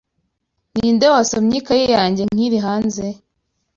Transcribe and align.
Ninde 0.73 1.05
wasomye 1.13 1.55
ikayi 1.61 1.85
yanjye 1.95 2.23
nkiri 2.33 2.57
hanze? 2.65 3.05